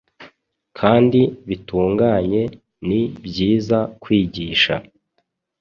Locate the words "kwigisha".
4.01-4.75